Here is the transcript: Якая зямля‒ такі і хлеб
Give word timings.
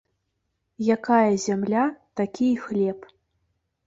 Якая 0.95 1.33
зямля‒ 1.45 1.83
такі 2.21 2.47
і 2.55 2.57
хлеб 2.63 2.99